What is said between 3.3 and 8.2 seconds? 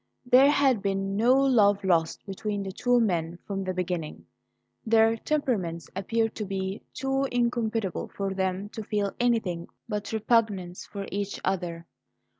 from the beginning; their temperaments appeared to be too incompatible